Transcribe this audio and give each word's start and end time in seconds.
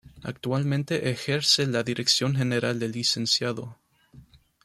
Actualmente 0.23 1.11
ejerce 1.11 1.67
la 1.67 1.83
dirección 1.83 2.35
general 2.35 2.81
el 2.81 2.91
Lic. 2.91 3.19